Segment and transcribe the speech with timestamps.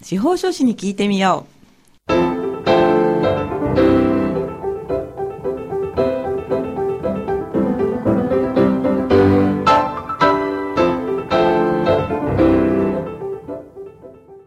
[0.00, 1.58] 司法書士に聞いてみよう。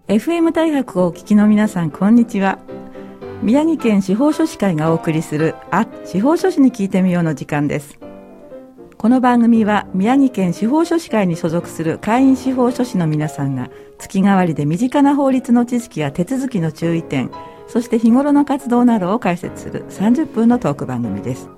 [0.08, 2.60] FM 大学をお聞きの皆さん、こんにちは。
[3.44, 8.00] 宮城県司法書士会がお送りする、あ、司法書士に聞いてみようの時間です。
[9.02, 17.32] この番組は宮城県司法書士会に所属する会員司法書士の皆さんが月替わりで身近な法律の知識や手続きの注意点、
[17.68, 21.50] そして日頃の活動などを解説する30分のトーク番組です。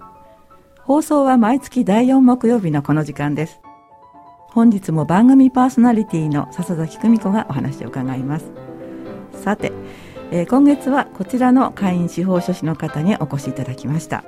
[0.83, 3.59] 放送は毎月第4木曜日のこの時間です。
[4.47, 8.53] 本日も番組パーソナリティの笹崎久美子がお話を伺います。
[9.43, 9.73] さて、
[10.31, 14.23] えー今月はこちらの会員司法書士の方にお越しいただきました。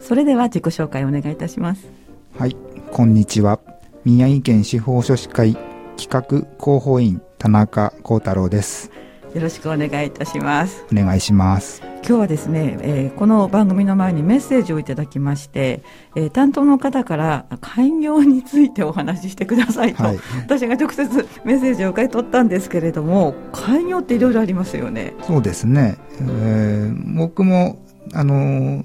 [0.00, 2.07] それでは自己紹介をお願いいたします。
[2.38, 2.56] はい、
[2.92, 3.58] こんにちは。
[4.04, 5.56] 宮城県司法書士会
[5.96, 6.22] 企画
[6.64, 8.92] 広報員田中幸太郎です。
[9.34, 10.84] よろしくお願いいたします。
[10.92, 11.82] お願いします。
[12.06, 15.82] 今日はですね、えーこの番組の前にメッセージをいただきまして、
[16.14, 25.96] えー担当の方から開業についてお話ししてくださいと、はい私が直接メッセージを受け取ったんですけれども開業っていろいろありますよねそうですね。
[26.20, 28.34] えー僕も、あの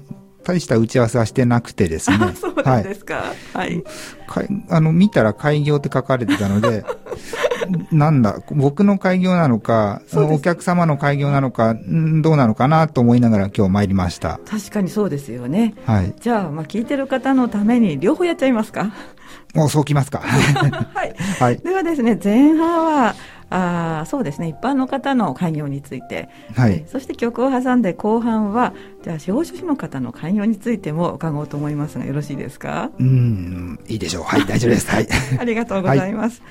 [0.44, 2.18] 大した打ち合わせはしてなくてですね。
[2.20, 2.82] あ そうなんはい。
[2.84, 3.82] ですかはい、
[4.28, 6.84] かいあの、見たら開業って書かれてたので、
[7.90, 14.38] なんだ、僕の開業なのか、そうですお客様の開業なのか、んどうなのかなと思いながら今日参りました。
[14.48, 16.14] 確かにそうですよねはい。
[16.20, 18.92] じゃあ,、まあ聞いてる方のために両方やっちゃいますか
[19.54, 20.18] もうそうきますか。
[20.94, 21.58] はいはい。
[21.58, 23.14] ではですね前半は
[23.50, 26.84] あーそうですね一般の方の開業についてはい。
[26.86, 32.90] そして曲を挟んで後半はじゃあ司法書士の方の開業についても伺おうと思いますがよろしいですか？
[32.98, 34.24] うん、いいでしょう。
[34.24, 34.90] はい、大丈夫です。
[34.90, 35.08] はい。
[35.38, 36.42] ありがとうございます、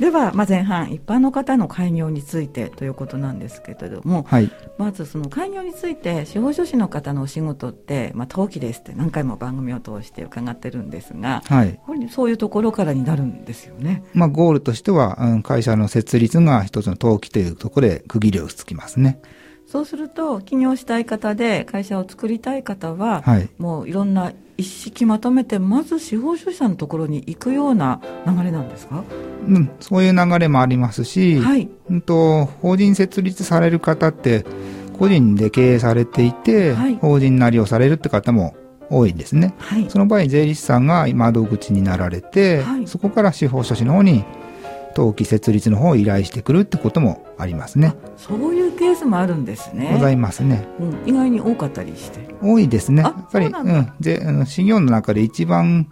[0.00, 4.50] では、まあ、前半一般の方の開業についてということなんですけれどもはい。
[4.78, 11.80] まずその開業について司法書士の方のお仕事って、まあ、登記ですって何回も番組を通して伺ってるんですがはい。
[12.10, 19.20] そういうところからになるんですよねまあ、ゴールとしては、うん会社の設立が一つの登記というところで区切りをつきますね。
[19.66, 23.48] そうすると起業したい方で会社を作りたい方は、はい。
[23.58, 29.04] もういろんな一式まとめてまず司法書士さんのところに行くような流れなんですか？
[29.46, 31.70] うん、そういう流れもありますし、はい。
[31.88, 34.44] うんと、法人設立される方って、
[34.98, 36.96] 個人で経営されていて、はい。
[36.96, 38.56] 法人なりをされるって方も
[38.90, 39.54] 多いんですね。
[39.58, 39.88] はい。
[39.88, 42.86] その場合、税理士さんが窓口になられて、はい。
[42.88, 44.24] そこから司法書士の方に、
[44.98, 47.94] 登記設立の方を依頼してくるってこともありますね。
[48.16, 50.66] そういうケースもあるんですねございますね。
[50.80, 53.02] うん、意外に多かったりして多いですね。
[53.02, 53.94] やっぱり、うんだん。
[54.00, 55.88] で、あの、事業の中で一番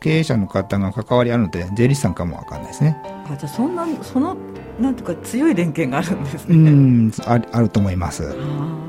[0.00, 2.98] 経営者の方が関わりあるので、税理士さんかもわかんないですね。
[3.26, 4.36] あじゃあそんなその
[4.78, 8.28] なんていうか強い連携があるんですねう、ん、ああると思います。
[8.28, 8.85] あ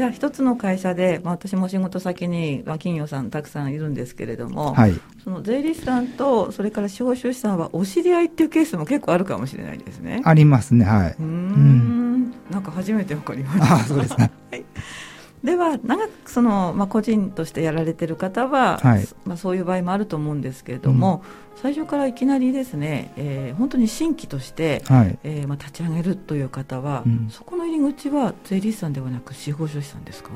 [0.00, 4.98] じゃあ一つの会社で、まあ、私も仕事先に、まあ、企業さんたくさんいるんですけれども、はい。
[5.22, 10.22] その税理士さんとそれから司法書士さんはお知り合いっていうケースも結構あるかもしれないですね。
[10.24, 11.10] ありますね、はい。
[11.10, 13.74] うーんなんか初めてわかりました。
[13.74, 14.30] あそうですね。
[14.50, 14.64] はい
[15.42, 21.22] では長くその、まあ、個人としてやられてる方は、はいまあ、そういう場合もあると思うんですけれども、
[21.56, 25.18] 最初からいきなりですね、えー本当に新規として、はい。
[25.24, 30.30] えーまあ、立ち上げるという方は、うんそこの入り口は税理士さんではなく司法書士さんですか？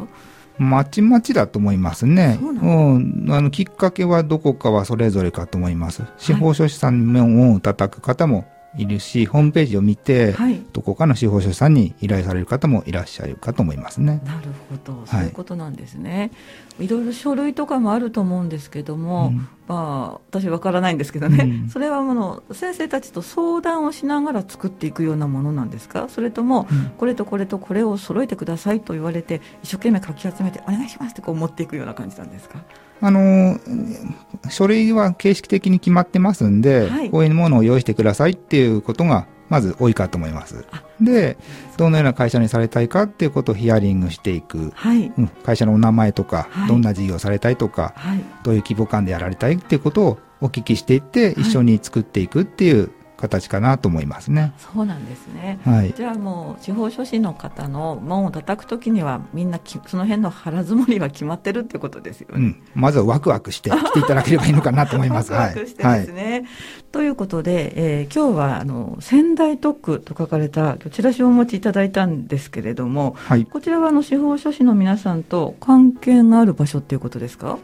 [0.57, 2.39] まちまちだと思いますね。
[2.41, 3.27] そうん。
[3.29, 6.05] あの、きっかけはどこかはそれぞれかと思います。
[6.17, 10.61] 司法書士さんを叩く方もいるし、ホームページを見て、はい。
[10.73, 14.21] どこかの司法書士さんに依頼される方もいらっしゃるかと思いますね。
[14.25, 15.07] なるほど。
[15.07, 16.31] そういうことなんですね、
[16.79, 19.49] い、ろいろ書類とかもあると思うんですけども、うん。
[19.67, 21.69] まあ、私わからないんですけどね、うん。
[21.71, 26.09] それはあの先生たちと相談をしながら作っていくようなものなんですか？
[26.09, 26.91] それとも、うん。
[26.99, 32.59] これとこれとこれを揃えてくださいと言われて一生懸命かき集めてお願いしますってこう持っていくような感じなんですか？
[33.05, 34.15] あのー、
[34.49, 37.11] 書類は形式的に決まってますんで、はい。
[37.11, 40.65] こういうものを用意してくださいっていうことが、まず多いかと思います。
[40.73, 40.83] あ。
[41.03, 41.37] で、
[41.77, 44.73] どのような会社にされたいかっていうことをヒアリングしていく。
[44.75, 45.13] はい。
[45.19, 46.69] うん、会社のお名前とか、はい。
[46.69, 48.25] どんな事業をされたいとか、はい。
[48.43, 54.53] どういう規模感でやられたいっていうことをお聞きしていって、一緒に作っていくっていう形かなと思いますね。
[54.59, 55.95] そうなんですねはい。
[55.97, 62.35] じゃあもう司法書士の方の門を叩くときにはみんなきその辺の腹積もりは決まってるってことですよね。
[62.37, 62.63] うん。
[62.75, 65.33] まずはワクワクして来ていただければいいのかなと思います。
[65.33, 66.45] ワ はいクワクしてですね。
[66.93, 73.45] ということで、えー今日はあの仙台特区と書かれたチラシをお持ちいただいたんですけれども、はい。
[73.47, 77.59] こちらはあの司法書士の皆さんと関係がある場所っていうことですか？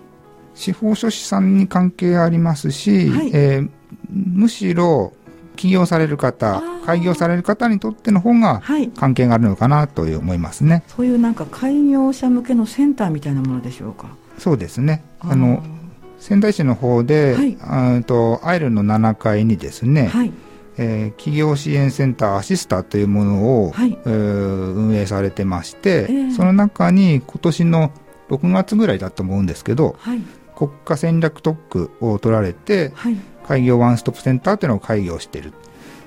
[0.54, 3.70] 司法書士さんに関係ありますし、はいえー
[4.12, 5.12] むしろ
[5.60, 8.88] 起業される方開業される方にとっての方がはい。
[8.88, 10.82] 関係があるのかなという思いますね。
[10.88, 14.06] そういうなんか開業者向けのセンターみたいなものでしょうか？
[14.38, 15.04] そうですね。
[15.20, 15.62] あの、
[16.18, 18.04] 仙台市の方で、はい。
[18.04, 20.32] と、アイルの7階にですね、はい。
[20.78, 23.98] えー企業支援センターアシスタというものを、はい。
[24.06, 24.10] えー
[24.72, 26.30] 運営されてまして、ええ。
[26.32, 27.92] その中に今年の
[28.30, 30.20] 6月ぐらいだと思うんですけど、はい。
[30.56, 33.16] 国家戦略特区を取られて、はい
[33.50, 35.52] 開業ワンストップセンターというのを開業している。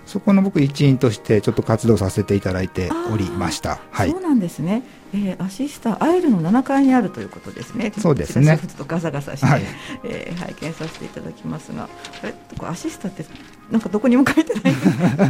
[0.06, 3.80] そこの僕一員としてちょっと活動させていただいておりました。
[3.92, 4.12] はい。
[4.12, 4.22] そう。
[4.22, 7.92] なんですね、えーアシスタアイルの7階にあるということですね。
[8.00, 8.58] そうですね。
[8.58, 9.62] ちょっとガサガサして、はい。
[10.06, 11.90] えー拝見させていただきますが
[12.22, 13.26] あれこれアシスタって
[13.70, 14.74] なんかどこにも書いてない。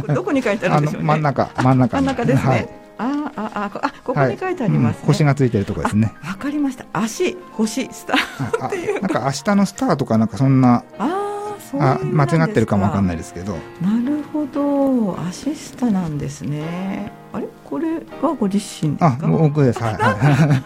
[0.14, 1.08] どこに書いてあるんでしょうね。
[1.08, 2.68] 真ん中、真ん中真んに中ですね、はい。
[2.98, 6.14] あああこあここに書いてありますね、うん腰がついてるとこですね。
[6.24, 6.86] わかりました。
[6.92, 9.00] 足星スターあっていう。
[9.00, 11.33] なんか明日のスターとかなんかそんな、ああ
[11.80, 15.18] あ間違ってるかもわかんないいですけど、なるほど。
[15.20, 17.12] アシスタなんですね。
[17.32, 17.46] あれ？
[17.64, 19.82] これはご自身あ、か僕です。
[19.82, 19.94] はい。
[19.94, 20.60] は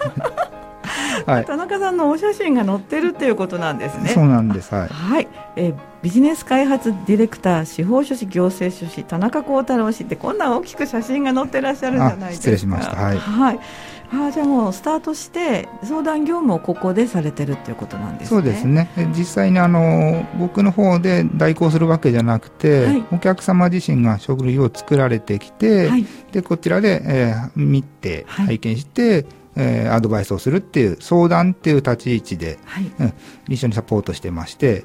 [1.26, 1.31] い。
[1.31, 1.44] はい。
[1.44, 4.10] 田中さんのお写真が載ってるっていうことなんですね。
[4.10, 4.75] そうなんです。
[4.75, 4.88] はい。
[4.88, 12.28] はい、えービジネス開発ディレクター司法書士行政書士田中幸太郎氏ってこんな大きく写真が載ってらっしゃるじゃないですか。
[12.28, 12.94] あ失礼しました。
[12.94, 13.14] は
[13.54, 13.61] い
[14.10, 18.37] あーじゃあもうスタートして相談業務をここでされてるっていうことなんですね。
[18.37, 18.90] そうですね。
[18.96, 23.05] で実際にあの、僕の方で代行するわけじゃなくて、はい。
[23.12, 26.06] お客様自身が書類を作られてきて、はい。
[26.32, 28.46] で、こちらで、えー見て、はい。
[28.46, 29.26] 拝見して、
[29.56, 32.90] えーアドバイスをするっていう、相談っていう立ち位置で、はい。
[33.00, 33.12] うん、
[33.49, 34.84] 一緒にサポートしてまして、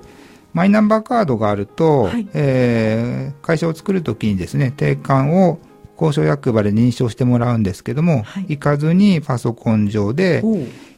[0.53, 2.27] マイナンバーカードがあると、はい。
[2.33, 5.59] えー会社を作るときにですね、定款を
[6.03, 8.45] 交渉役場で認証してもらうんですけども、はい。
[8.49, 10.43] 行かずにパソコン上で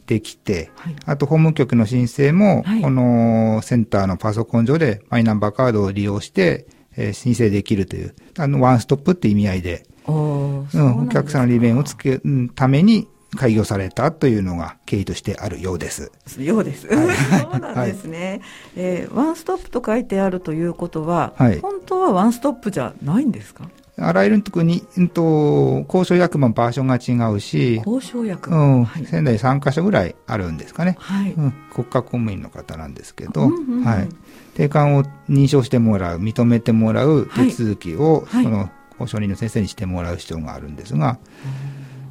[0.08, 0.96] できて、はい。
[1.06, 2.82] あと法務局の申請も、はい。
[2.82, 6.66] このセンターのパソコン上でマイナンバーカードを利用して、
[6.98, 16.12] えー申請できるという、あの、ワンストップって意味合いで、おーうん、お客さんの利便をつけけるために開業されたというのが経緯としてあるようです。
[16.40, 18.42] ようです、 そうなんですね、
[18.78, 21.60] えーワンストップと書いてあるということは、はい。
[21.60, 23.70] 本当はワンストップじゃないんですか？
[23.98, 30.98] あらゆるとこに、うんと、交渉役場も場所が違うし、交渉役、うん、はい、仙台3カ所ぐらいあるんですかね。
[31.00, 31.32] はい。
[31.32, 33.84] うん、国家公務員の方なんですけど、うんうんうん。
[33.84, 34.10] はい。
[34.56, 38.44] 定款を認証してもらう、認めてもらう手続きを、はい。
[38.44, 38.70] その、
[39.00, 41.18] 交渉人の先生にしてもらう必要があるんですが、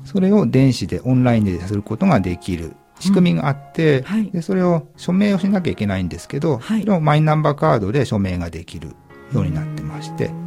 [0.04, 4.30] それを電子で、オンラインですることができる仕組みがあって、はい。
[4.30, 6.80] でそれを署名をしなきゃいけないんですけど、はい。
[6.80, 8.88] それをマイナンバーカードで署名ができる
[9.34, 10.43] ようになってましてうー、ん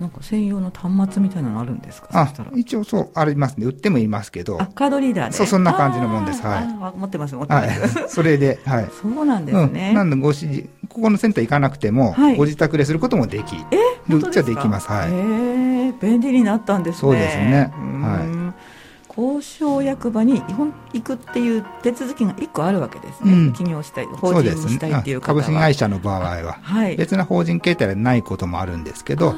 [0.00, 2.32] なんか専用の端末みたいなのあるんですか？
[2.56, 3.66] 一応そう、ありますね。
[3.66, 5.36] 売ってもいますけど、あカードリーダーで。
[5.36, 6.42] そうそんな感じのもんです。
[6.42, 6.98] はい。
[6.98, 8.08] 持ってます持ってはます、い。
[8.10, 8.88] それで、はい。
[9.00, 9.94] そうなんですね、うん。
[9.94, 12.36] なんでご指示、ここのセンター行かなくても、はい。
[12.36, 13.76] ご自宅ですることもできえ
[14.12, 14.88] るっちゃできます。
[14.88, 15.12] はい。
[15.12, 17.00] へえ便利になったんですね。
[17.00, 17.72] そうですね。
[17.76, 18.54] うーん
[19.16, 20.42] 交渉役場に
[20.92, 23.52] 行くっていう手続きが一個あるわけですね、うん。
[23.52, 25.20] 起業したい法人にしたいっていうね。
[25.24, 25.42] 方は。
[25.42, 26.96] 株式会社の場合は、はい。
[26.96, 29.34] 別な法人形態でないこともあるんですけど、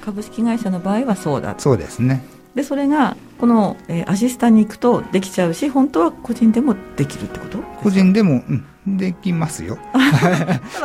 [0.00, 2.24] 株式会社の場合はそうだそうですね。
[2.54, 7.58] でそれがこの、えーアシスタに行くとできちゃうし本当は個人でもできるってこと？
[7.82, 9.78] 個人でも、うん、できますよ。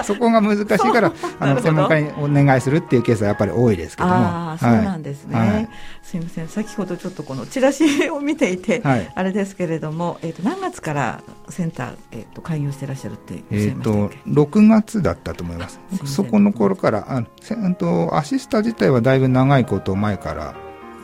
[0.03, 4.15] そこが難しいから、あの、専門家にお願いするっていうケースはやっぱり多いですけども。
[4.15, 5.69] ああそうなんですね、はい。
[6.03, 6.47] すいません。
[6.47, 9.11] 先ほどちょっとこのチラシを見ていて、はい。
[9.13, 15.79] あれですけれども、えー、と何月からセンター、えー、と開業してらっしゃるっておっしゃえっ、といましたっけ、、6月だったと思います。
[16.05, 20.55] そこの頃から、あのせうんと、アシスタ自体はだいぶ長いこと前から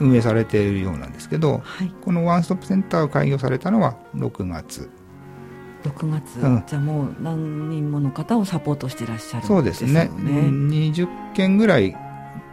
[0.02, 4.90] 運営されているようなんですけど、はいこのワンストップセンターを開業されたのは6月。
[5.84, 10.06] 6月、うんじゃあもう何人もの方をサポートしてらっしゃるんそうですね。
[10.06, 11.96] よね20件ぐらい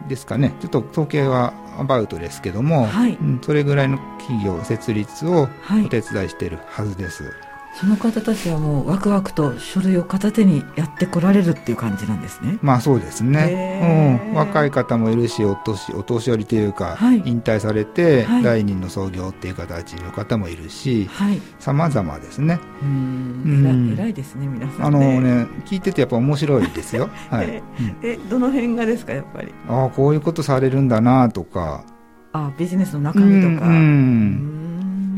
[0.09, 0.55] ですかね。
[0.61, 7.33] ちょっと統計はアバウトですけども、はいうんそれぐらいの企業設立をはいお手伝いしているはずです。
[7.79, 12.59] その方たちはもうワクワクと書類を片手にやってこられるっていう感じなんですね。
[12.61, 14.19] まあそうですへね。
[14.21, 14.29] ー。
[14.31, 14.35] うん。
[14.35, 17.23] 若い方もいるし、お年、お年寄りというか、はい。
[17.25, 18.43] 引退されて、はい。
[18.43, 21.41] 第二の創業っていう形の方もいるし、はい。
[21.61, 22.59] 様々ですね。
[22.83, 23.91] うん。
[23.91, 23.93] ん。
[23.93, 27.09] 偉いですね皆さんあのね、聞いててやっぱ面白いですよ。
[27.31, 27.47] はい。
[27.49, 29.55] えうんえどの辺がですかやっぱり？
[29.69, 31.85] ああ、こういうことされるんだなとか、
[32.33, 34.58] あビジネスの中身とか、うん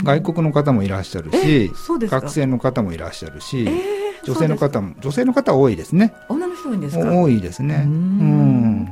[0.03, 2.21] 外国の方もいらっしゃるえし、そうですか？
[2.21, 6.13] 学生の方もいらっしゃるし、えー女性の方も、女性の方多いですね。
[6.29, 7.11] 女の人多いんですか？
[7.11, 7.85] 多いですね。
[7.87, 8.89] ううんん。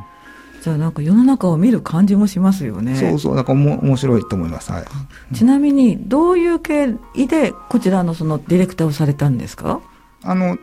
[0.62, 4.72] じゃあなんか世の中を見る感じもしますよねそうそう、だからおも面白いと思います。
[4.72, 5.34] はい。
[5.34, 9.80] ちなみにどういう経緯でこちらのそのディレクターをされたんですか？
[10.24, 10.56] あの、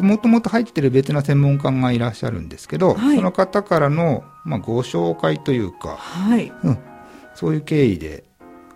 [0.00, 6.78] もともと入ってる別な専門家がいらっしゃるんですけど、はいその方からの、まあ、ご紹介というか、はいうん、
[7.36, 8.24] そういう経緯で、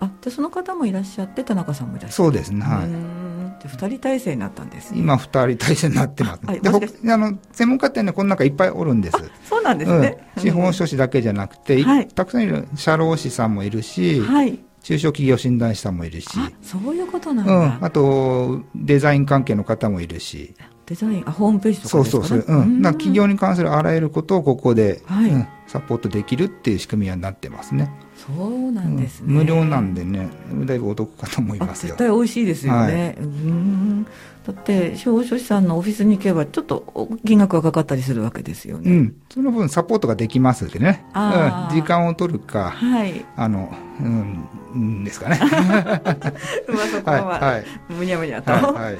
[0.01, 2.25] あでその方もいらっしゃって田中さんもいらっしゃる。
[2.25, 2.87] そうですね、はい。
[2.87, 2.97] うー。
[2.97, 3.31] ん
[3.61, 5.01] で2人体制になったんですね。
[5.01, 6.41] 今、二人体制になってます。
[6.47, 9.17] あはいで、あの、専門家ってね、この中いっぱいおるんです。
[9.45, 12.09] そうなんですね、うん、書士だけじゃなくて、いはい。
[12.09, 14.59] たくさんいる社労士さんもいるし、はい。
[14.83, 20.55] 中小企業診断士さんもいるし、あそういうことなんだ、うん、あと、デザイン関係の方もいるし、
[20.87, 22.65] デザインあホームページとかそうですか、ね、そうそう、う。
[22.65, 22.83] ん。
[22.83, 25.31] だから企業に関するあらゆることをここで、はい。
[25.31, 27.93] うん、サポートできるっていう仕組みになってますね。
[28.37, 30.29] そうなんですね、うん無料なんでね、
[30.65, 31.99] だいぶお得かと思いあますよ絶。
[31.99, 34.07] 対美味しいですよね、うーん
[34.47, 39.17] だって司法書士さんのオフィスに行けばちょっと金額がかかったりするわけですよね、うん。
[39.33, 41.05] その分サポートができますんでね。
[41.15, 41.77] うん。
[41.77, 43.71] 時間を取るか、はいあの、
[44.01, 45.39] うん、うんですかね。
[45.43, 47.21] まあそこはい。
[47.21, 47.65] ははい。
[47.91, 48.63] むにゃむにゃと、はい。
[48.63, 48.97] わはい。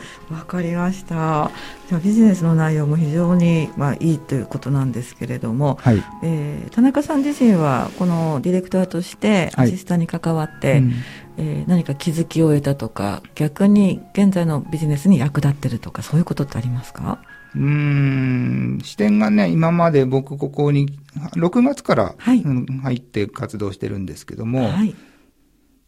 [0.47, 1.51] かりました
[1.89, 6.03] じゃあビジネスの内容も非常に、まあ、いいということなんですけれども、はい。
[6.23, 9.51] えー田中さん自身はこのディレクターとしてはい。
[9.55, 10.93] アシスタに関わって、うん。
[11.39, 17.23] えー何か気づきを得たとか逆に現在のビジネスに役立ってるとかそういうことってありますか？
[17.55, 20.87] うーん、視点がね、今まで僕ここに、
[21.35, 24.95] 6月から、入って活動してるんですけども、はい。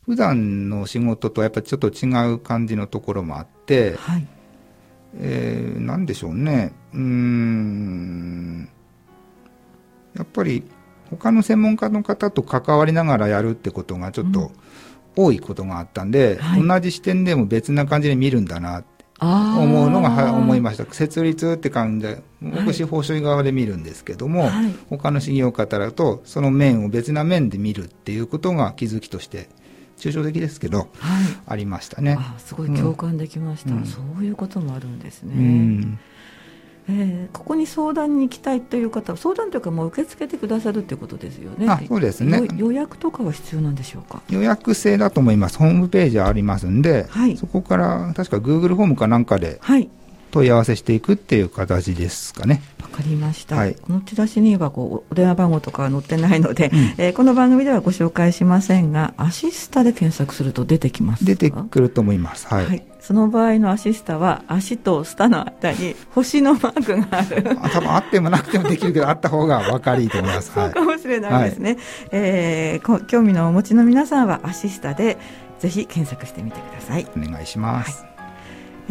[0.05, 4.27] 普段の仕事とはやっぱちょっと違う感じのところもあって、はい。
[5.21, 6.73] えー、なんでしょうね。
[6.93, 8.69] うーん。
[10.17, 10.65] やっぱり
[11.12, 14.33] 他の専門家の方と関わりながらやるってことがちょっうん。
[14.33, 14.52] と
[15.14, 16.66] 多いことがあったんで、はい。
[16.66, 20.85] 同じ視点でも別な感じで見るんだなって思うのがは思いました。
[20.92, 24.75] 設立って感じで、はい僕司法書士側で見るんですけども、はい。
[24.90, 29.49] 他の事業方だとその面を別な面で見るっていうことが気づきとして、
[29.97, 30.88] 抽象的ですけど、はい。
[31.47, 32.16] ありましたね。
[32.19, 33.85] あすごい共感できました、うん。
[33.85, 35.99] そういうこともあるんですね、うん
[36.89, 41.67] えーここに相談に行きたいという方は相談というかもう受け付けてくださるということですよね。
[41.69, 42.39] あそうですね。
[42.39, 44.23] よ予約とかは必要なんでしょうか？
[44.31, 45.59] 予約制だと思います。
[45.59, 47.37] ホームページありますんで、はい。
[47.37, 49.89] そこから確か Google フォームかなんかではい
[50.33, 52.62] 問い合わせしていくっていう形ですかね。
[52.83, 53.75] わかりました、はい。
[53.75, 56.79] このチラシにはこうお電話番号とかは載ってないので、うん。
[56.99, 61.25] えーこの番組ではご紹介しませんがアシスタで検索すると出てきます。
[61.25, 62.47] か出てくると思います。
[62.49, 62.67] はい。
[62.67, 67.59] はい、その場合のアシスタは足とスタの間に星のマークがある。
[67.62, 70.53] あ多分あってもなくてもできるけど、 あった方が分かりいいと思います。
[70.55, 71.77] そうはいかもしれないですね、
[72.11, 75.19] えーこ興味のお持ちの皆さんはアシスタで
[75.59, 77.07] ぜひ検索してみてください。
[77.17, 78.12] お願いします。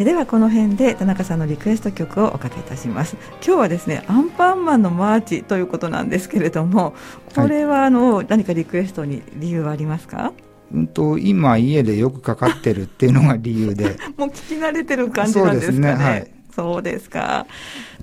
[0.01, 3.15] えではこの辺で田中さんのリクエスト曲をおかけいたします。
[3.45, 6.95] 今日はですねアンパンマンのマーチということなんですけれども
[7.35, 10.33] これはあの、何かリクエストに理由はありますか？
[10.73, 15.73] うんと、今家でよくかかってるっていうのが理由で、 もう聞き慣れてる感じなんですかね。
[15.73, 16.31] そうですねはい。
[16.55, 17.45] そうですか。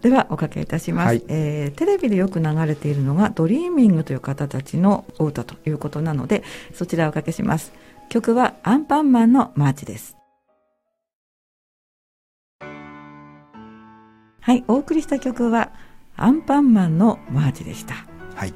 [0.00, 1.24] ではおかけいたします、はい。
[1.28, 7.72] えーテレビでよく流れているのがドリーミングという方たちのお歌ということなのでそちらをおかけします。
[8.08, 10.17] 曲はアンパンマンのマーチです
[14.48, 15.72] はいお送りした曲は
[16.16, 18.54] アンパンマンのマーチでしたはい。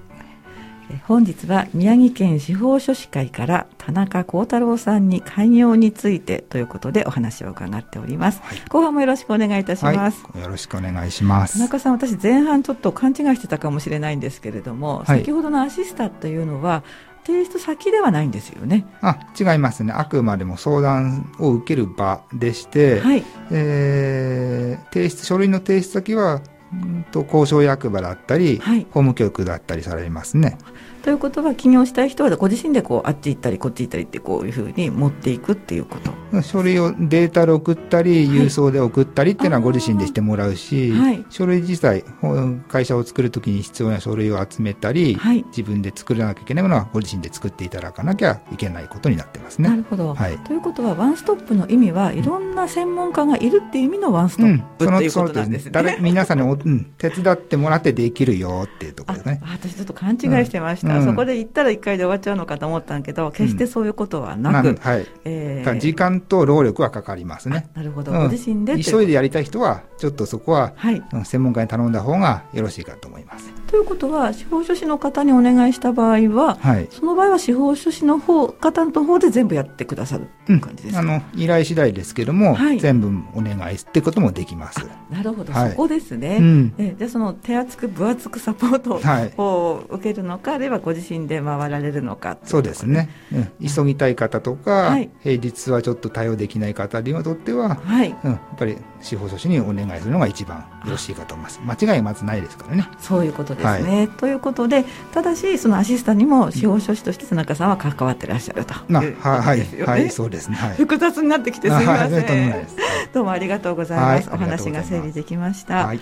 [0.90, 10.40] え本日は宮城県司法書士会から田中光太郎さんに開業についてということでお話を伺っております、はい後半もよろしくお願いいたします、はい。
[10.40, 11.58] よろしくお願いします。
[11.58, 16.84] 田中さん私前半ちょっと勘違いしてたかもしれないんですけれども、はい先ほどのアシスタというのは
[17.25, 19.93] 提出先ではないんですよねあ、違いますね。
[19.93, 26.41] あくまでも相談を受ける場でして、はいえー提出、書類の提出先は、
[26.73, 30.59] うんと交渉役場だったり、はい法務局だったりされますね。
[31.02, 42.35] ということは起業したい人はご自身でこうあっち行ったりこっち行ったりってこういうふうに持っていくっていうこと書類をデータで送ったり、 はい郵送で送ったりっていうのはご自身でしてもらうし、はい書類自体、ほ
[42.68, 49.68] 会社を作るときに必要な書類を集めたり、はい自分で作らなきゃいけないものはご自身で作っていただかなきゃいけないことになってますね。
[49.68, 50.38] なるほど、はい。
[50.38, 55.71] ということはワンストップの意味はいろんな専門家がいるっていう意味のワンストップ、っていうことなんですね。
[55.73, 59.40] 誰皆さんにお、うん、手伝ってもらってできるよっていうとこあろですね。
[59.44, 64.76] 私ちょっと勘違いしてました、うんそこで行ったら一回で終わっちゃうのかと思ったんだけど決してそういうことはなく、なん。
[64.76, 65.06] はい。
[65.25, 67.68] えー時間と労力はかかりますね。
[67.75, 68.18] なるほど、うん。
[68.25, 71.02] ご自身で急いでやりたい人は、ちょっとそこは、はい。
[71.12, 73.52] うん専門家に頼んだ方がよろしいかと思います。
[73.68, 76.88] ということは司法書士の方にお願いした場合は、はい。
[76.90, 80.28] その場合は司法書士の方方の方で全部やってくださる
[80.61, 84.87] 感じですか、うん、あの依頼次第ですけども、はい、全部お願いってこともできます。
[85.11, 98.15] なるほど、はい、そこですね、うん、えじゃあその手厚く分厚くサポートを受けるのか、あるいはご自身で回られるのかそうですね、うん、急ぎたい方とか、はい、平日はちょっと対応できない方にとっては、はい。
[98.25, 101.61] うん、やっぱり司法書士にお願いするのが一番よろしいかと思います。
[101.87, 102.89] 間違いまずないですからね。
[102.99, 108.75] そういうことですね、はい、ということでただしそのアシスタにも司法書士として田中さんは関わってらっしゃると。
[108.75, 112.67] いう、はい、はい、そうですね、はい、複雑になってきてすみません、
[113.12, 116.01] どうもありがとうございます、お話が整理できました、はい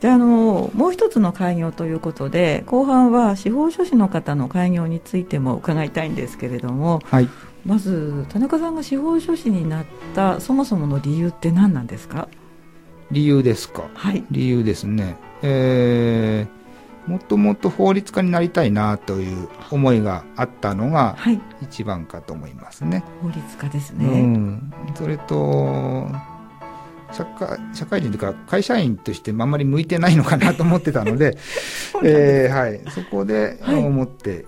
[0.00, 7.28] であのもう一つの開業ということで後半は司法書士の方の開業についても伺いたいんですけれども、はい、
[7.64, 9.84] まず田中さんが司法書士になっ
[10.14, 12.28] たそもそもの理由って何なんですか？
[13.10, 21.16] 理由ですか、はい、理由ですね、えー、もともと法律家になりたいなという思いがあったのが
[21.62, 26.08] 一番かと思いますね、法律家ですね、うん、それと
[27.12, 31.36] 社会社会人というか会社員としてあんまり向いてないのかなと思ってたので
[32.04, 34.44] えー、はい、そこで思って、はい、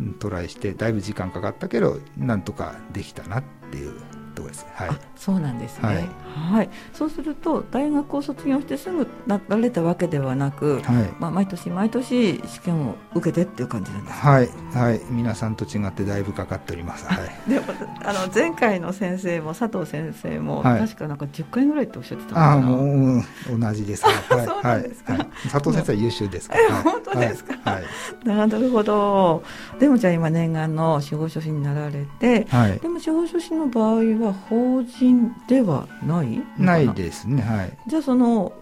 [0.00, 3.94] うん、トライしてだいぶ時間かかったけどなんとかできたなっていう
[4.34, 4.66] ところです。
[4.74, 6.08] はい、そうなんですね、はい、
[6.56, 17.66] はい、そうすると大学を卒業してすぐなられたわけではなく、はい、まあ、毎年毎年試験を受けてっていう感じなんですか、はい、はい、皆さんと違ってだいいぶかかっております、はい、 でも
[18.04, 24.14] あの前回の先生も佐藤先生も、確かなんか10回ぐらいっておっしゃってたあもう、うん、同じです、はい、
[24.46, 27.84] そうなんですか、はい、佐藤先生は優秀ですから、本当ですか、はい。
[28.24, 29.42] なるほど。
[29.78, 36.78] でもじゃあ今念願の司法書士になられて、はい、でも司法書士の場合は法人ではないな？
[36.78, 37.76] いですねはい。
[37.86, 38.52] じゃあその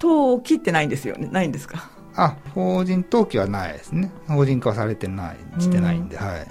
[0.00, 1.28] 登記ってないんですよね？
[1.30, 1.90] ないんですか？
[2.16, 4.10] あ法人登記はないですね。
[4.28, 6.46] 法人化はされてないしてないんで、はい。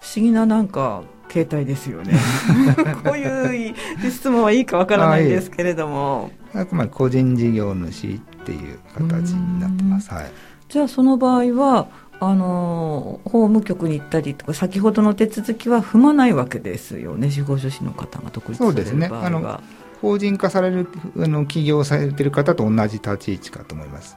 [0.00, 2.14] 不思議ななんか携帯ですよね。
[3.04, 3.74] こういう
[4.10, 6.30] 質問はいいかわからないんですけれども。
[6.54, 10.26] あくまで個人事業主っていう形になってます、はい、
[10.68, 11.88] じゃあその場合は
[12.20, 17.30] あの法務局に行ったりとか先ほどの手続きは踏まないわけですよね。
[17.30, 19.30] 司法書士の方が独立される場合は。
[19.30, 19.84] そうですね。
[20.00, 24.16] 法人化されるあの起業されてる方と同じ立ち位置かと思います。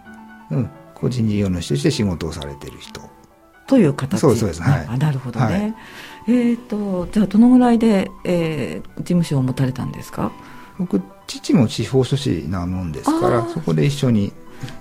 [0.52, 3.02] うん、個人事業主として仕事をされてる人。
[3.68, 4.20] という形。
[4.20, 5.46] そうそうです、はい、あなるほどね。
[6.26, 10.32] はい、えっ、ー、とじゃあどのぐらいで、えー、事務所を持たれたんですか？
[10.78, 14.32] 僕父も司法書士なもんですからそこで一緒に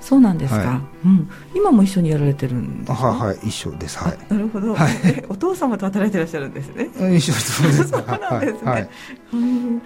[0.00, 3.08] そうなんですか、はい、うん、今も一緒にやられてるんですか？
[3.12, 3.98] はい一緒です。
[3.98, 4.18] はい。
[4.28, 6.88] なるほど、はい、お父様と働いてらっしゃるんですね？
[7.16, 7.88] 一緒そうです。
[7.90, 8.88] そうなんですね、はい、
[9.32, 9.82] うん。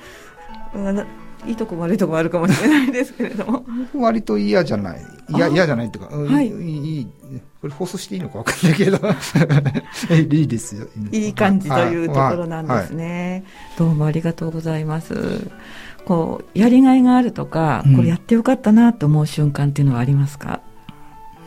[1.46, 3.64] いいとこ悪いとこあるかもしれないですけれども。
[3.94, 5.00] 割と嫌じゃない。
[5.30, 7.08] 嫌嫌じゃないっていうか、はい、いい
[7.62, 8.98] これ放送していいのか分かんないけど。
[10.36, 10.86] いいですよ。
[11.12, 13.44] いい感じというところなんですね、
[13.78, 15.14] どうもありがとうございます
[16.04, 20.60] こうやりがいがあるとか、これやってよかったなと思う瞬間っていうのはありますか？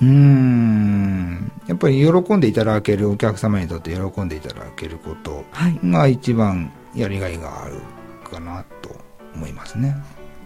[0.01, 1.51] うん。
[1.67, 5.45] やっぱり喜んでいただけるお客様にとって喜んでいただけること
[5.83, 7.81] が一番やりがいがある
[8.29, 8.95] かなと
[9.35, 9.95] 思いますね。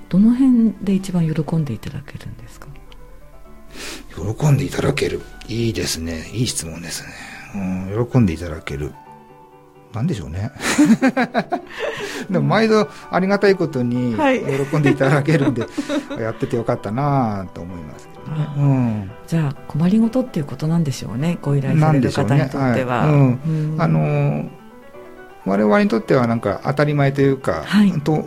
[0.09, 2.67] どの辺で一番喜んでいただけるんですか？
[4.15, 5.21] 喜んでいただける。
[5.47, 6.29] いいですね。
[6.33, 7.09] いい質問ですね、
[7.95, 8.93] うん、喜んでいただける
[9.93, 10.51] なんでしょうね。
[12.29, 14.15] でも毎度ありがたいことに
[14.69, 15.67] 喜んでいただけるんで、は
[16.19, 22.83] い、やっててよかったなと思いますけどね、うん、じゃあ困りごとっていうことなんでしょうねご依頼される方にとっては、ね。
[22.83, 23.11] はい。
[23.11, 24.49] うん、あの
[25.45, 28.23] 我々にとってはなんか当たり前というか、はい、と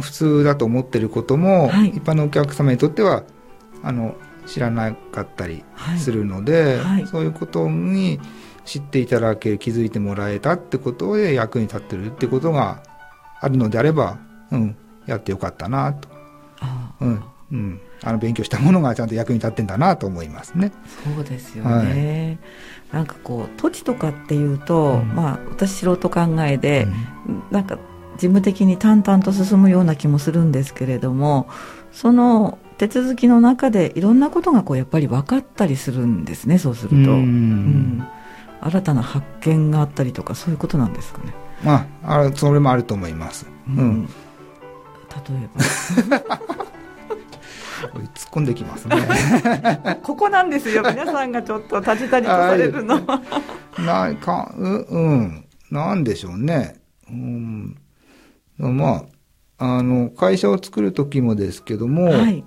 [0.00, 3.22] 普通だと思ってることも、はい、一般のお客様にとっては
[3.84, 5.64] あの知らなかったり
[5.96, 8.20] するので、そういうことに
[8.64, 12.82] 知っていただけ気づいてもらえたってことで役に立ってるってことが
[13.40, 14.18] あるのであれば、
[14.50, 16.08] うん、やってよかったなと。
[17.00, 17.22] うん
[17.52, 20.72] うん、あの勉強したものがちゃんと役に立ってんだなと思いますね。
[21.04, 22.38] そうですよね。
[22.90, 26.88] はい、なんかこう土地とかっていうと、うん、まあ私素人考えで、
[27.28, 27.76] うん、なんか
[28.16, 31.48] 事務的に淡々と進むような気もするんですけれども、
[31.92, 36.58] その手続きの中でいろんなことがこうやっぱり分かったりするんですね。
[36.58, 36.96] そうすると。
[36.96, 38.06] うん、うん
[38.64, 41.34] 新たな発見があったりとかそういうことなんですかね。
[41.62, 43.46] まあ、あそれもあると思います。
[43.68, 43.76] うん。
[43.76, 44.10] うん、例
[45.30, 45.60] えば。
[47.94, 48.96] 突っ込んできますね。
[50.02, 50.82] ここなんですよ。
[50.82, 53.20] 皆さんがちょっと立ちたりとされるのは。
[53.78, 56.76] なかううんなんでしょうね。
[57.10, 57.76] うん。
[58.58, 59.04] ま
[59.58, 62.44] ああの会社を作る時もですけども、はい、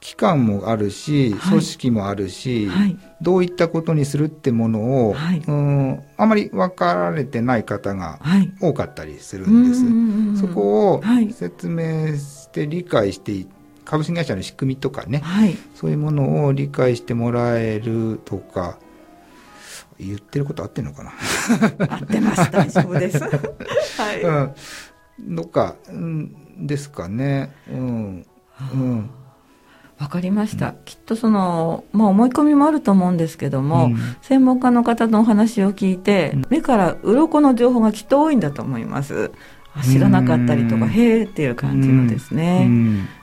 [0.00, 8.20] 機関もあるし、組織もあるし、はい、どういったことにするってものを、はい、うんあまり分かられてない方が
[8.60, 9.74] 多かったりするんで
[10.36, 10.40] す。
[10.40, 13.46] そこを説明して理解して
[13.84, 15.22] 株式会社の仕組みとかね、
[15.74, 18.78] そういうものを理解してもらえるとか、
[19.98, 21.12] 言ってること合ってんのかな？
[21.96, 23.18] 合ってます、大丈夫です。
[23.98, 24.22] はい。
[24.22, 24.30] う
[25.32, 25.34] ん。
[25.34, 27.52] どっか、うん、ですかね。
[27.68, 28.26] うん。
[28.74, 29.10] うん。
[29.98, 39.32] わかりました、うん、きっとその、まあ、思い込みもあると思うんですけども、うん、専門家の方のお話を聞いて、うん、目から鱗の情報がきっと多いんだと思います。
[39.84, 42.68] 知らなかったりとか、へえっていう感じのですね、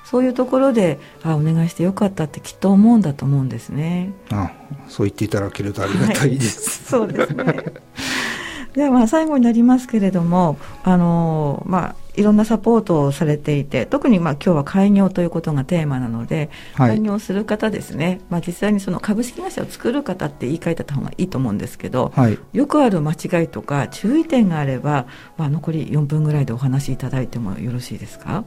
[0.05, 4.13] そういうところであお願いしてよかったってきっと思うんだと思うんですね。
[4.31, 4.51] あ
[4.87, 7.63] そう言っていただけるとありがたいです、はい、そうですね
[8.75, 25.07] ではまあ最後になりますけれどもあのまあいろんなサポートをされていて特にまあ今日は開業ということがテーマなので、はい、開業する方ですね、まあ、実際にその株式会社を作る方って言い換えた方がいいと思うんですけど、はい、よくある間違いとか注意点があれば、
[25.37, 28.45] まあ、残り4分ぐらいでお話しいただいてもよろしいですか？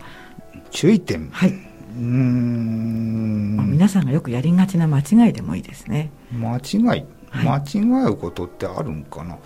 [0.71, 1.29] 注意点？
[1.31, 1.55] はい。
[1.97, 6.11] うん、まあ、皆さんがよくやりがちな間違いでもいいですね。
[6.33, 9.37] 間違い、間違うことってあるんかな？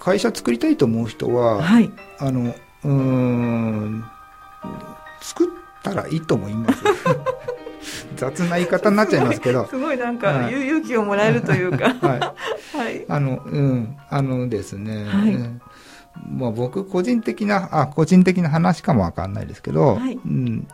[0.00, 4.04] 会社作りたいと思う人は、はい、あのうん
[5.20, 5.46] 作っ
[5.82, 6.82] たらいいと思います。
[8.16, 9.66] 雑な言い方になっちゃいますけど。
[9.70, 11.94] すごいなんか、はい、勇気をもらえるというか。
[12.00, 12.20] はい、
[12.76, 13.96] はい、あのうん。
[14.08, 15.36] あのですね、はい、
[16.30, 20.66] まあ僕個人的なあ個人的な話かもわかんないですけど、はい、うん。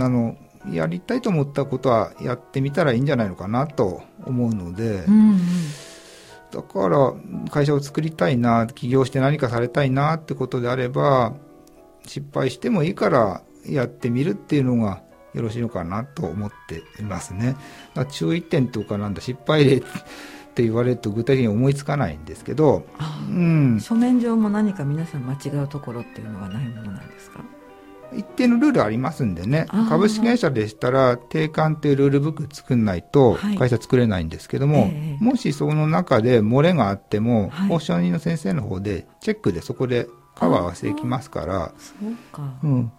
[0.00, 0.36] あの
[0.72, 5.40] やりたいと思ったことはやってみたらいいんじゃないのかなと思うので、うんうん
[6.54, 7.12] だから
[7.50, 11.34] 会社を作りたいな起業して何かされたいなってことであれば
[12.06, 17.56] 失敗してもいいからやってみるっていうのがよろしいのかなと思っていますね。
[18.12, 19.80] 注意点とかなんだ失敗例っ
[20.54, 22.86] て言われると具体的に思いつかないんですけど、
[23.28, 27.40] うん、書面上も何か皆さん間違うところっていうのはないものなんですか？
[28.12, 35.18] 一定のルールありますんでね、株式会社でしたら、定款っていうルールブック作んないと会社作れないんですけども、はいえ。
[35.20, 42.42] ー、もしその中で漏れがあっても、はい、保証人の先生の方でチェックでそこでカバーはしていきますから、そうか。
[42.62, 42.92] うん。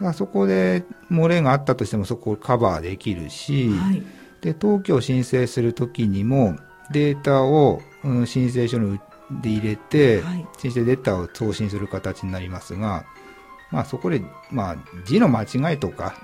[0.00, 4.02] だそこで漏れがあったとしてもそこをカバーできるし、はい、
[4.40, 6.56] で、登記を申請するときにも
[6.92, 8.98] データを、うん、申請書に
[9.30, 13.04] で入れて、はい、申請データを送信する形になりますが、
[13.70, 16.14] まあそこで、まあ字の間違いとか、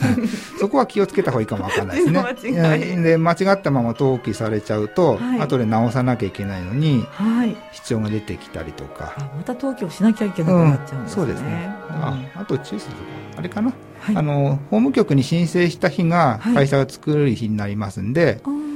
[0.60, 2.20] そこは気をつけた方がいいかもわかんないですね。
[2.20, 9.14] 間違で、間違ったまま登記されちゃうと、はい、後で直さなきゃいけないのに、はい、必要が出てきたりとか。
[9.36, 11.04] また登記をしなきゃいけなくなっちゃうんですね。
[11.04, 11.74] うん、そうですね。
[11.90, 18.71] ああと注意するとあれかな、はい、あの、法務局に申請した日が会社が作る日になりますんで、はい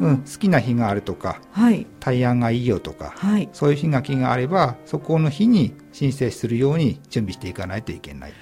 [0.00, 8.32] うん、好きな日があるとか、はい、対案がいいよとか、はい、そういう日が気があればそこの日に申請するように準備していかないといけない。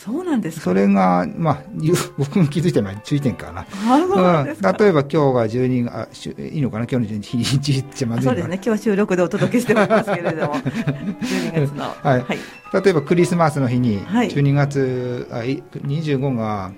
[0.00, 1.62] そうなんですそれが、まあ、
[2.16, 3.66] 僕も気づいてない注意点かな。
[4.14, 6.86] うん、例えば今日が12月、あいいのかな？
[6.90, 8.54] 今日の日にちまずいそうですね。
[8.54, 10.54] 今日は収録でお届けしておりますけれども、
[11.20, 11.84] 12月の。
[11.84, 12.20] はい。
[12.22, 12.38] はい、
[12.82, 16.72] 例えばクリスマスの日に、12月、はい、あ25が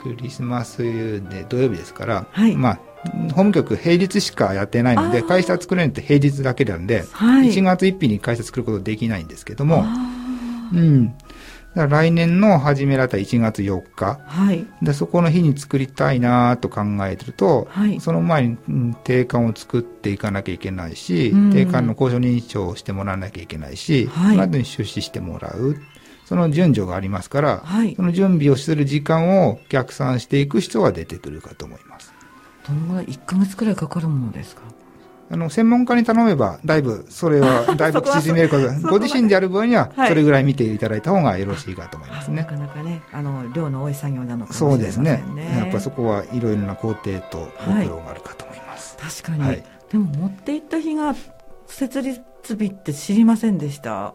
[0.00, 2.78] クリスマスで土曜日ですから、はい、まあ、
[3.28, 9.84] 法務局平日しかやってないので、会社作れるって平日だけなんで、はい、1月1日に会社作ることできないんですけども、
[10.72, 11.14] うん。
[11.74, 25.76] 来年の初めだったら1月4日、はい、でそこの日に作りたいなと考えてると、はい、その前に、うん、定款を作っていかなきゃいけないし、うん、定款の交渉認証をしてもらわなきゃいけないし、はい、その後に出資してもらう。
[26.24, 31.87] その順序がありますから、はい、その準備をする時間を逆算していく必要が出てくるかと思います。
[32.68, 34.62] どのぐらい1か月くらいかかるものですか？
[35.30, 42.36] あの、専門家に頼めば、だいぶ、それは、 だいぶ縮めること、ご自身でやる場合には、それぐらい見ていただいた方がよろしいかと思いますね。
[42.38, 45.22] なかなかね、あの、量の多い作業なのかもしれないですね。
[45.26, 45.58] そうですね。
[45.58, 48.96] やっぱそこはいろいろな工程とご苦労があるかと思います。
[48.98, 49.62] はい、確かに、はい。
[49.92, 51.14] でも持っていった日が、
[51.66, 52.22] 設立
[52.56, 54.14] 日って知りませんでした。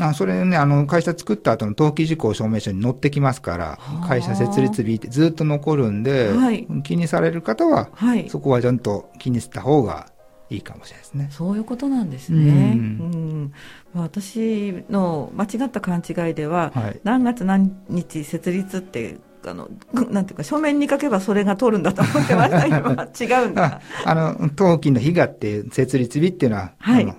[0.00, 10.10] あそれね、あの、会社作った後の登記事項証明書に載ってきますから、会社設立日ってずっと残るんで、はい、気にされる方は、はい、そこはちゃんと気にした方が
[10.48, 11.28] いいかもしれないですね。
[11.30, 12.38] そういうことなんですね。
[12.38, 13.52] うん、うん
[13.94, 19.68] 私の間違った勘違いでは、はい、何月何日設立ってあの、
[20.10, 22.66] なんていうか、書面に書けばそれが通るんだと思ってました。
[22.66, 23.80] 今、違うんだ。
[24.04, 27.16] あの、登記の日がって、設立日っていうのは、はい。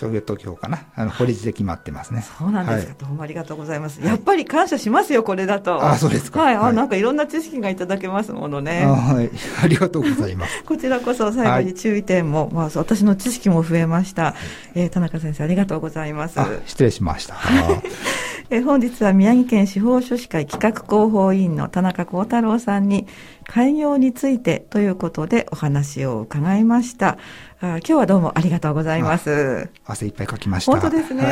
[0.00, 2.24] 商業特許かな、あの法律で決まってますね。
[2.38, 4.00] そうなんですか、はい、どうもありがとうございます。
[4.00, 5.84] やっぱり感謝しますよ、これだと。
[5.84, 6.40] あ、そうですか。
[6.40, 8.86] はい、あ、なんかいろんな知識がいただけますものね。
[8.86, 9.30] はい、
[9.62, 10.64] ありがとうございます。
[10.64, 14.34] こちらこそ最後に注意点も、まあ、私の知識も増えました。
[14.74, 16.40] えー、田中先生、ありがとうございます。
[16.64, 17.36] 失礼しました。
[18.52, 23.06] え本日は宮城県司法書士会企画広報委員の田中幸太郎さんに
[23.46, 27.16] 開業についてということでお話を伺いました。
[27.62, 29.68] あ今日はどうもありがとうございます。
[29.84, 30.72] 汗いっぱいかきました。
[30.72, 31.30] 本当ですね。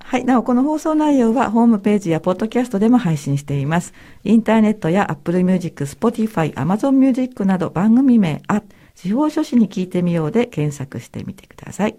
[0.00, 0.24] はい。
[0.26, 3.94] なお、この放送内容はホームページやポッドキャストでも配信しています。
[4.24, 8.62] インターネットや Apple Music、Spotify、Amazon Music など番組名、あ、
[8.96, 11.96] 司法書士に聞いてみようで検索してみてください。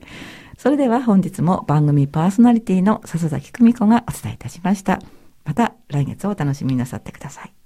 [0.58, 5.00] それでは本日も番組パーソナリティの笹崎久美子がお伝えいたしました。
[5.46, 7.65] また来月をお楽しみになさってください。